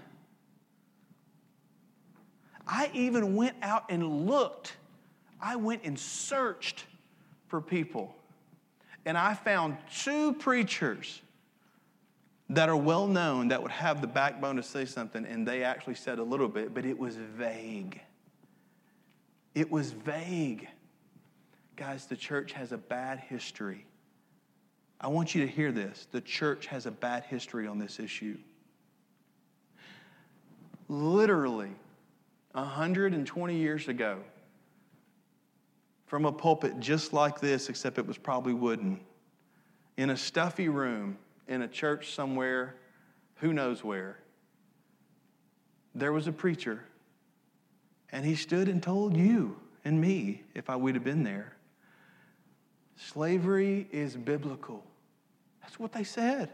[2.66, 4.76] I even went out and looked.
[5.40, 6.84] I went and searched
[7.46, 8.14] for people.
[9.06, 11.22] And I found two preachers
[12.50, 15.94] that are well known that would have the backbone to say something, and they actually
[15.94, 18.00] said a little bit, but it was vague.
[19.54, 20.68] It was vague.
[21.78, 23.86] Guys, the church has a bad history.
[25.00, 26.08] I want you to hear this.
[26.10, 28.36] The church has a bad history on this issue.
[30.88, 31.70] Literally,
[32.50, 34.18] 120 years ago
[36.06, 38.98] from a pulpit just like this, except it was probably wooden,
[39.96, 42.74] in a stuffy room in a church somewhere,
[43.36, 44.18] who knows where.
[45.94, 46.82] There was a preacher,
[48.10, 51.54] and he stood and told you and me, if I would have been there,
[52.98, 54.84] slavery is biblical.
[55.62, 56.50] That's what they said.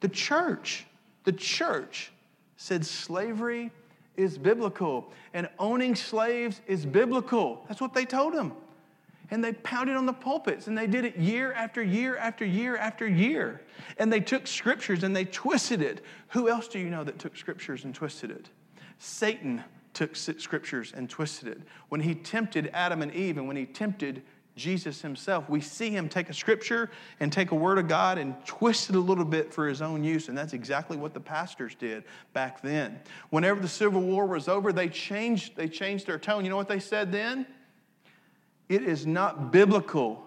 [0.00, 0.86] The church,
[1.24, 2.12] the church
[2.56, 3.70] said slavery
[4.16, 7.64] is biblical and owning slaves is biblical.
[7.68, 8.52] That's what they told them.
[9.30, 12.76] And they pounded on the pulpits and they did it year after year after year
[12.76, 13.62] after year.
[13.96, 16.04] And they took scriptures and they twisted it.
[16.28, 18.50] Who else do you know that took scriptures and twisted it?
[18.98, 19.64] Satan
[19.94, 21.60] took scriptures and twisted it.
[21.88, 24.22] When he tempted Adam and Eve and when he tempted
[24.60, 25.48] Jesus himself.
[25.48, 28.96] We see him take a scripture and take a word of God and twist it
[28.96, 30.28] a little bit for his own use.
[30.28, 33.00] And that's exactly what the pastors did back then.
[33.30, 36.44] Whenever the Civil War was over, they changed, they changed their tone.
[36.44, 37.46] You know what they said then?
[38.68, 40.24] It is not biblical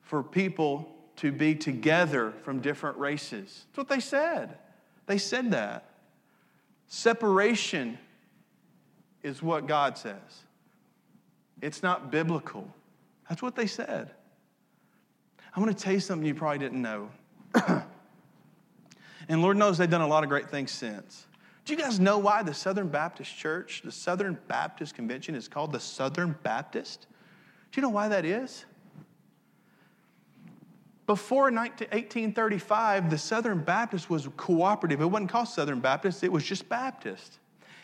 [0.00, 3.64] for people to be together from different races.
[3.66, 4.56] That's what they said.
[5.06, 5.90] They said that.
[6.86, 7.98] Separation
[9.22, 10.44] is what God says.
[11.60, 12.70] It's not biblical.
[13.28, 14.10] That's what they said.
[15.54, 17.08] I want to tell you something you probably didn't know.
[19.28, 21.26] and Lord knows they've done a lot of great things since.
[21.64, 25.72] Do you guys know why the Southern Baptist Church, the Southern Baptist Convention, is called
[25.72, 27.06] the Southern Baptist?
[27.72, 28.64] Do you know why that is?
[31.06, 35.00] Before 1835, the Southern Baptist was cooperative.
[35.00, 37.38] It wasn't called Southern Baptist, it was just Baptist.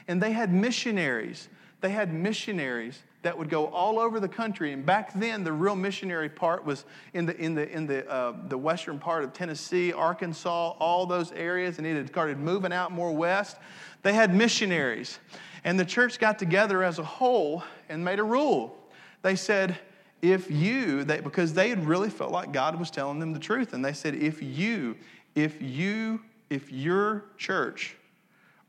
[0.09, 1.49] And they had missionaries.
[1.81, 4.73] They had missionaries that would go all over the country.
[4.73, 8.35] And back then, the real missionary part was in the, in the, in the, uh,
[8.49, 12.93] the western part of Tennessee, Arkansas, all those areas, and it had started moving out
[12.93, 13.57] more west.
[14.03, 15.19] They had missionaries.
[15.65, 18.77] And the church got together as a whole and made a rule.
[19.23, 19.79] They said,
[20.21, 23.73] if you, they, because they had really felt like God was telling them the truth,
[23.73, 24.97] and they said, if you,
[25.35, 27.97] if you, if your church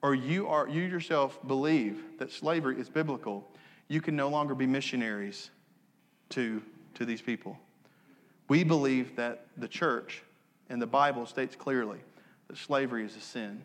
[0.02, 3.50] or you are you yourself believe that slavery is biblical,
[3.94, 5.52] you can no longer be missionaries
[6.30, 6.64] to,
[6.96, 7.58] to these people.
[8.48, 10.24] We believe that the church
[10.68, 12.00] and the Bible states clearly
[12.48, 13.62] that slavery is a sin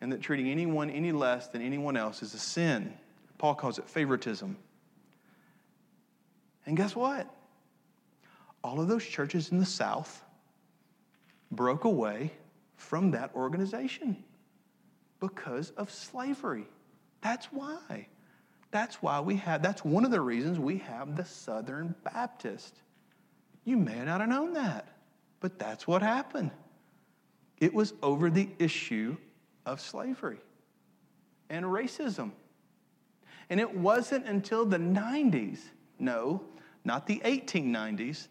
[0.00, 2.94] and that treating anyone any less than anyone else is a sin.
[3.36, 4.56] Paul calls it favoritism.
[6.64, 7.28] And guess what?
[8.62, 10.22] All of those churches in the South
[11.50, 12.30] broke away
[12.76, 14.22] from that organization
[15.18, 16.66] because of slavery.
[17.22, 18.06] That's why.
[18.70, 22.74] That's why we have, that's one of the reasons we have the Southern Baptist.
[23.64, 24.86] You may not have known that,
[25.40, 26.50] but that's what happened.
[27.58, 29.16] It was over the issue
[29.66, 30.38] of slavery
[31.48, 32.30] and racism.
[33.50, 35.58] And it wasn't until the 90s,
[35.98, 36.42] no,
[36.84, 38.28] not the 1890s,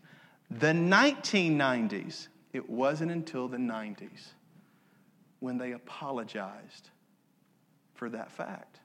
[0.50, 4.30] the 1990s, it wasn't until the 90s
[5.40, 6.90] when they apologized
[7.94, 8.80] for that fact.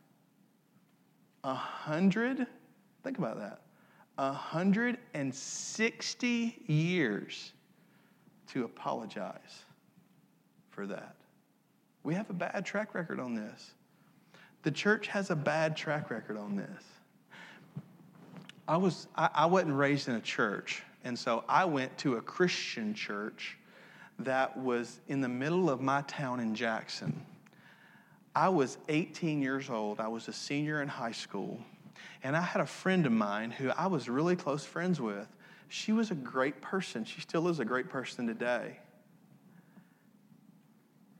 [1.44, 2.46] A hundred,
[3.02, 3.60] think about that,
[4.16, 7.52] a hundred and sixty years
[8.48, 9.64] to apologize
[10.70, 11.16] for that.
[12.02, 13.72] We have a bad track record on this.
[14.62, 16.82] The church has a bad track record on this.
[18.66, 22.22] I was I, I wasn't raised in a church, and so I went to a
[22.22, 23.58] Christian church
[24.18, 27.20] that was in the middle of my town in Jackson.
[28.34, 30.00] I was 18 years old.
[30.00, 31.60] I was a senior in high school.
[32.22, 35.28] And I had a friend of mine who I was really close friends with.
[35.68, 37.04] She was a great person.
[37.04, 38.78] She still is a great person today.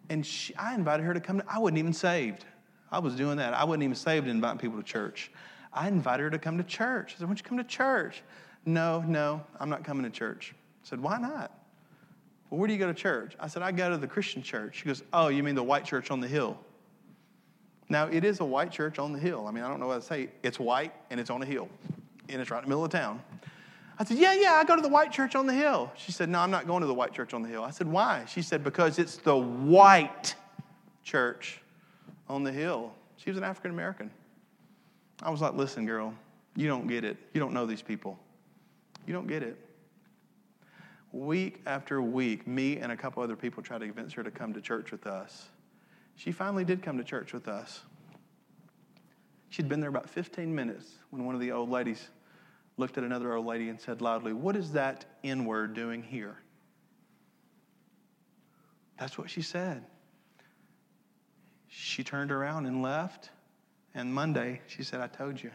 [0.09, 1.39] And she, I invited her to come.
[1.39, 2.45] To, I wasn't even saved.
[2.91, 3.55] I was doing that.
[3.55, 5.31] I wasn't even saved inviting people to church.
[5.73, 7.15] I invited her to come to church.
[7.15, 8.23] I said, Why don't you come to church?
[8.67, 10.55] No, no, I'm not coming to church.
[10.55, 11.53] I said, Why not?
[12.51, 13.35] Well, where do you go to church?
[13.41, 14.77] I said, I go to the Christian church.
[14.77, 16.59] She goes, Oh, you mean the white church on the hill?
[17.89, 19.47] Now, it is a white church on the hill.
[19.47, 20.31] I mean, I don't know what to say.
[20.43, 21.69] It's white and it's on a hill,
[22.29, 23.21] and it's right in the middle of town.
[23.99, 25.93] I said, Yeah, yeah, I go to the white church on the hill.
[25.97, 27.63] She said, No, I'm not going to the white church on the hill.
[27.63, 28.25] I said, Why?
[28.27, 30.35] She said, Because it's the white
[31.05, 31.61] church
[32.29, 32.93] on the hill.
[33.17, 34.11] She was an African American.
[35.23, 36.15] I was like, Listen, girl,
[36.57, 37.17] you don't get it.
[37.33, 38.19] You don't know these people.
[39.07, 39.59] You don't get it.
[41.13, 44.53] Week after week, me and a couple other people tried to convince her to come
[44.55, 45.49] to church with us.
[46.17, 47.83] She finally did come to church with us.
[49.51, 52.09] She'd been there about 15 minutes when one of the old ladies
[52.77, 56.37] looked at another old lady and said loudly, What is that N word doing here?
[58.99, 59.85] That's what she said.
[61.69, 63.31] She turned around and left.
[63.95, 65.51] And Monday, she said, I told you.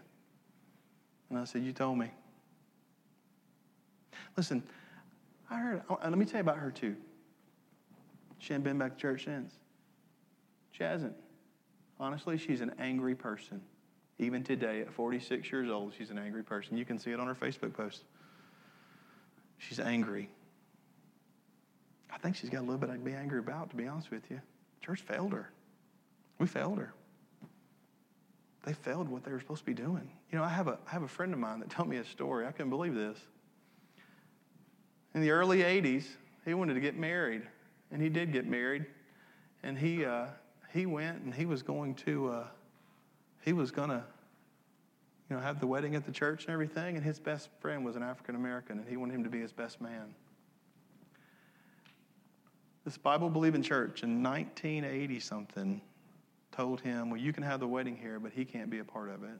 [1.30, 2.12] And I said, You told me.
[4.38, 4.64] Listen,
[5.50, 6.96] I heard, let me tell you about her too.
[8.38, 9.59] She hadn't been back to church since.
[10.80, 11.16] She hasn't.
[12.00, 13.62] Honestly, she's an angry person.
[14.18, 16.78] Even today, at 46 years old, she's an angry person.
[16.78, 18.04] You can see it on her Facebook post.
[19.58, 20.30] She's angry.
[22.10, 24.24] I think she's got a little bit to be angry about, to be honest with
[24.32, 24.40] you.
[24.82, 25.52] Church failed her.
[26.38, 26.94] We failed her.
[28.66, 30.10] They failed what they were supposed to be doing.
[30.32, 32.06] You know, I have a, I have a friend of mine that told me a
[32.06, 32.46] story.
[32.48, 33.18] I couldn't believe this.
[35.14, 36.06] In the early 80s,
[36.46, 37.42] he wanted to get married,
[37.92, 38.86] and he did get married.
[39.64, 40.28] And he, uh,
[40.74, 42.48] he went and he was going to, uh,
[43.44, 44.04] he was going to,
[45.30, 46.96] you know, have the wedding at the church and everything.
[46.96, 49.52] And his best friend was an African American, and he wanted him to be his
[49.52, 50.14] best man.
[52.86, 55.82] This Bible believing church in 1980 something
[56.52, 59.10] told him, Well, you can have the wedding here, but he can't be a part
[59.10, 59.38] of it.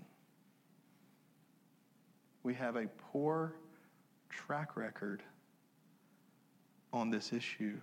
[2.44, 3.54] We have a poor
[4.30, 5.24] track record
[6.94, 7.78] on this issue.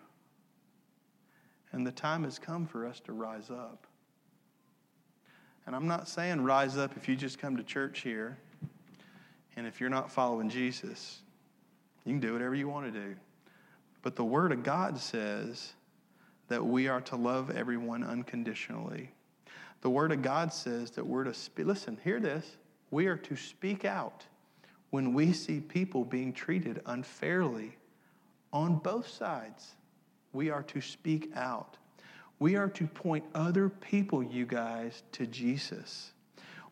[1.76, 3.86] And the time has come for us to rise up.
[5.66, 8.38] And I'm not saying rise up if you just come to church here
[9.56, 11.18] and if you're not following Jesus.
[12.06, 13.14] You can do whatever you want to do.
[14.00, 15.74] But the Word of God says
[16.48, 19.10] that we are to love everyone unconditionally.
[19.82, 21.66] The Word of God says that we're to speak.
[21.66, 22.56] Listen, hear this.
[22.90, 24.24] We are to speak out
[24.88, 27.76] when we see people being treated unfairly
[28.50, 29.74] on both sides.
[30.36, 31.78] We are to speak out.
[32.38, 36.12] We are to point other people, you guys, to Jesus.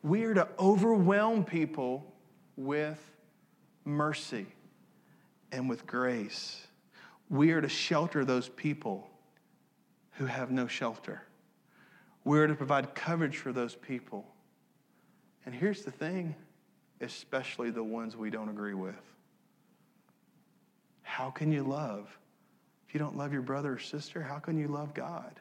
[0.03, 2.13] We are to overwhelm people
[2.59, 3.01] with
[3.87, 4.45] mercy
[5.51, 6.67] and with grace.
[7.31, 9.09] We are to shelter those people
[10.19, 11.23] who have no shelter.
[12.23, 14.27] We are to provide coverage for those people.
[15.47, 16.35] And here's the thing
[17.01, 18.95] especially the ones we don't agree with.
[21.03, 22.19] How can you love?
[22.95, 25.41] You don't love your brother or sister, how can you love God?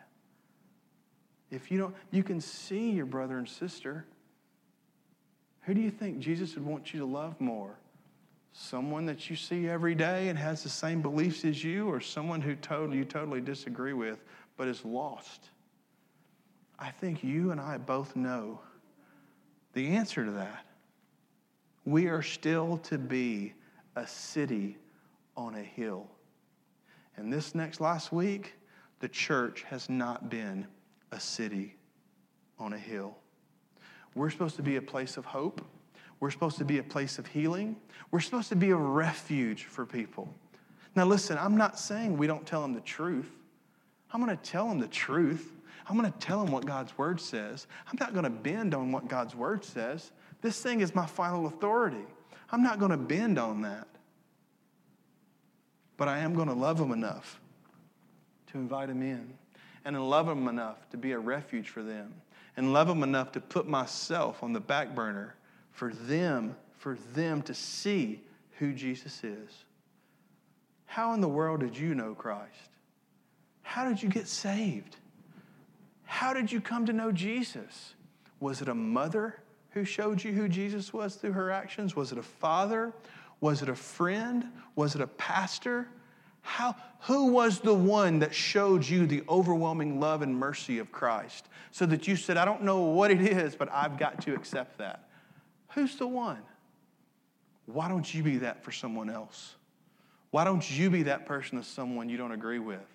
[1.52, 4.06] If you don't, you can see your brother and sister.
[5.62, 7.78] Who do you think Jesus would want you to love more?
[8.54, 12.42] Someone that you see every day and has the same beliefs as you, or someone
[12.42, 14.24] who totally, you totally disagree with
[14.58, 15.50] but is lost?
[16.80, 18.62] I think you and I both know
[19.74, 20.66] the answer to that.
[21.86, 23.54] We are still to be
[23.96, 24.78] a city
[25.38, 26.08] on a hill.
[27.18, 28.54] And this next last week,
[29.00, 30.68] the church has not been
[31.12, 31.76] a city
[32.60, 33.18] on a hill.
[34.16, 35.62] We're supposed to be a place of hope.
[36.20, 37.76] We're supposed to be a place of healing.
[38.12, 40.34] We're supposed to be a refuge for people.
[40.96, 43.32] Now, listen, I'm not saying we don't tell them the truth.
[44.12, 45.52] I'm going to tell them the truth.
[45.90, 47.68] I'm going to tell them what God's word says.
[47.88, 50.12] I'm not going to bend on what God's word says.
[50.42, 52.06] This thing is my final authority.
[52.52, 53.88] I'm not going to bend on that.
[55.98, 57.40] But I am going to love them enough
[58.52, 59.34] to invite them in
[59.86, 62.14] and love them enough to be a refuge for them
[62.58, 65.36] and love them enough to put myself on the back burner
[65.72, 68.22] for them for them to see
[68.60, 69.66] who Jesus is.
[70.86, 72.70] How in the world did you know Christ?
[73.62, 74.98] How did you get saved?
[76.04, 77.96] How did you come to know Jesus?
[78.40, 79.40] Was it a mother
[79.72, 81.96] who showed you who Jesus was through her actions?
[81.96, 82.94] Was it a father?
[83.44, 84.46] Was it a friend?
[84.78, 85.90] Was it a pastor?
[86.44, 91.50] How, who was the one that showed you the overwhelming love and mercy of Christ
[91.70, 94.78] so that you said, I don't know what it is, but I've got to accept
[94.78, 95.10] that?
[95.74, 96.40] Who's the one?
[97.66, 99.56] Why don't you be that for someone else?
[100.32, 102.88] Why don't you be that person to someone you don't agree with?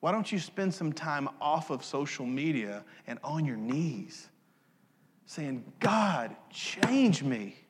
[0.00, 4.30] Why don't you spend some time off of social media and on your knees
[5.26, 7.61] saying, God, change me.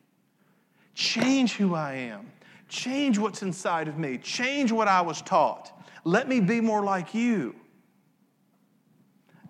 [0.94, 2.30] Change who I am.
[2.68, 4.18] Change what's inside of me.
[4.18, 5.72] Change what I was taught.
[6.04, 7.54] Let me be more like you.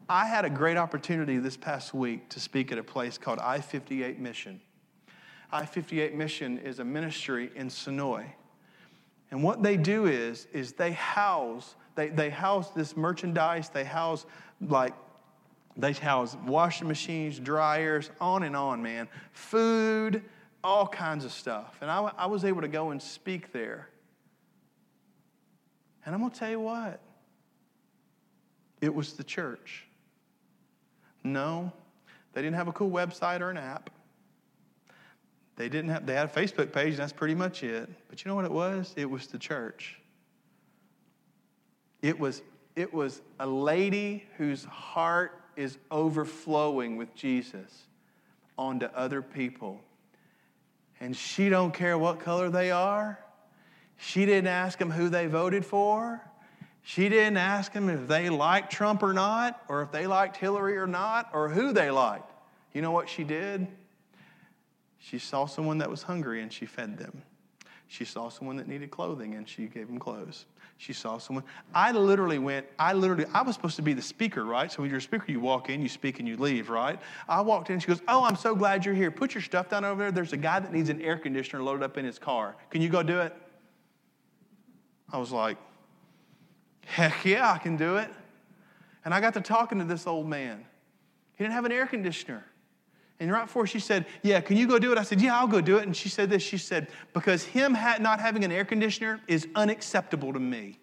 [0.09, 3.61] I had a great opportunity this past week to speak at a place called I
[3.61, 4.61] 58 Mission.
[5.51, 8.27] I 58 Mission is a ministry in Sonoy.
[9.31, 14.27] And what they do is, is they house, they, they house this merchandise, they house
[14.61, 14.93] like,
[15.77, 19.09] they house washing machines, dryers, on and on, man.
[19.33, 20.23] Food,
[20.65, 21.77] all kinds of stuff.
[21.81, 23.89] And I, I was able to go and speak there.
[26.05, 27.01] And I'm going to tell you what,
[28.81, 29.87] it was the church.
[31.25, 31.73] No,
[32.33, 33.91] they didn't have a cool website or an app.
[35.57, 37.89] They didn't have, they had a Facebook page, and that's pretty much it.
[38.09, 38.93] But you know what it was?
[38.97, 40.01] It was the church.
[42.01, 42.43] It was,
[42.75, 47.85] it was a lady whose heart is overflowing with Jesus
[48.59, 49.81] onto other people.
[51.03, 53.19] And she don't care what color they are.
[53.97, 56.23] She didn't ask them who they voted for.
[56.85, 60.77] She didn't ask them if they liked Trump or not, or if they liked Hillary
[60.77, 62.31] or not, or who they liked.
[62.73, 63.67] You know what she did?
[65.01, 67.23] She saw someone that was hungry and she fed them.
[67.89, 70.47] She saw someone that needed clothing and she gave them clothes.
[70.83, 71.45] She saw someone.
[71.73, 74.71] I literally went, I literally, I was supposed to be the speaker, right?
[74.71, 76.99] So when you're a speaker, you walk in, you speak, and you leave, right?
[77.29, 79.13] I walked in, she goes, Oh, I'm so glad you're here.
[79.13, 80.11] Put your stuff down over there.
[80.11, 82.57] There's a guy that needs an air conditioner loaded up in his car.
[82.71, 83.33] Can you go do it?
[85.13, 85.57] I was like,
[86.85, 88.11] Heck yeah, I can do it.
[89.05, 90.65] And I got to talking to this old man.
[91.37, 92.45] He didn't have an air conditioner.
[93.23, 94.99] And right before she said, Yeah, can you go do it?
[94.99, 95.85] I said, Yeah, I'll go do it.
[95.85, 100.33] And she said this She said, Because him not having an air conditioner is unacceptable
[100.33, 100.81] to me.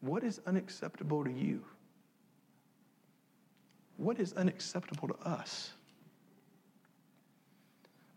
[0.00, 1.64] What is unacceptable to you?
[3.96, 5.72] What is unacceptable to us?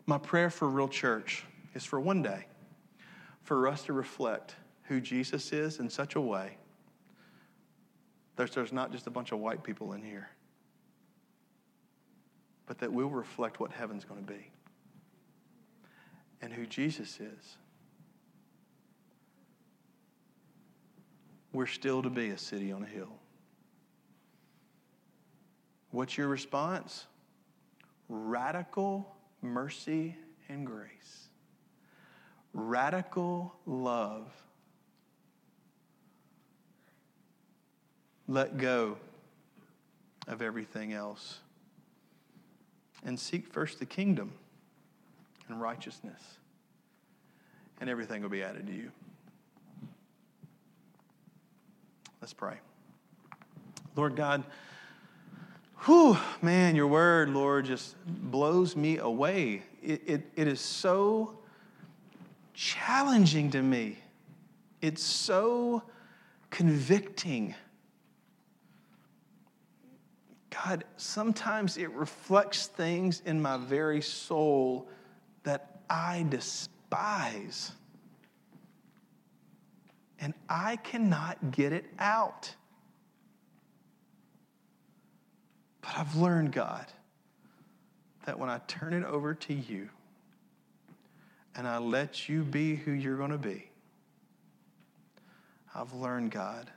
[0.04, 2.44] My prayer for Real Church is for one day
[3.40, 6.58] for us to reflect who Jesus is in such a way
[8.36, 10.30] there's, there's not just a bunch of white people in here,
[12.66, 14.50] but that we'll reflect what heaven's going to be
[16.40, 17.56] and who Jesus is.
[21.52, 23.12] We're still to be a city on a hill.
[25.90, 27.06] What's your response?
[28.08, 30.16] Radical mercy
[30.48, 31.28] and grace.
[32.54, 34.30] Radical love
[38.32, 38.96] let go
[40.26, 41.40] of everything else
[43.04, 44.32] and seek first the kingdom
[45.48, 46.22] and righteousness,
[47.80, 48.90] and everything will be added to you.
[52.20, 52.54] Let's pray.
[53.96, 54.44] Lord God,
[55.84, 59.62] whew, man, your word, Lord, just blows me away.
[59.82, 61.36] It, it, it is so
[62.54, 63.98] challenging to me,
[64.80, 65.82] it's so
[66.50, 67.54] convicting.
[70.52, 74.88] God, sometimes it reflects things in my very soul
[75.44, 77.72] that I despise.
[80.20, 82.54] And I cannot get it out.
[85.80, 86.86] But I've learned, God,
[88.26, 89.88] that when I turn it over to you
[91.56, 93.68] and I let you be who you're going to be,
[95.74, 96.70] I've learned, God,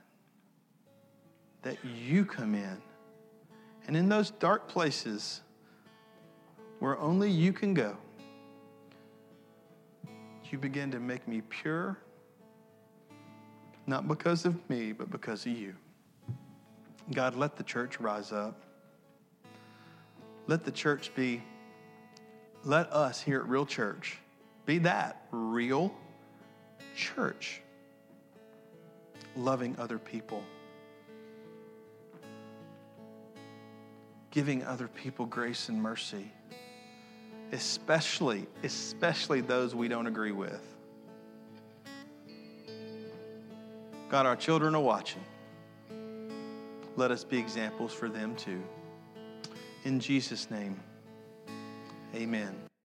[1.62, 2.80] that you come in
[3.86, 5.40] and in those dark places
[6.80, 7.96] where only you can go,
[10.50, 11.96] you begin to make me pure,
[13.86, 15.74] not because of me, but because of you.
[17.12, 18.60] God, let the church rise up.
[20.46, 21.42] Let the church be,
[22.64, 24.18] let us here at Real Church
[24.66, 25.94] be that real
[26.96, 27.62] church,
[29.36, 30.42] loving other people,
[34.36, 36.30] giving other people grace and mercy,
[37.52, 40.60] especially, especially those we don't agree with.
[44.10, 45.24] God, our children are watching.
[46.96, 48.62] Let us be examples for them too.
[49.84, 50.78] In Jesus' name,
[52.14, 52.54] amen.